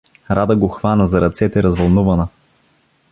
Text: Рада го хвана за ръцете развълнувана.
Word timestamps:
Рада 0.31 0.55
го 0.55 0.67
хвана 0.67 1.07
за 1.07 1.21
ръцете 1.21 1.63
развълнувана. 1.63 2.27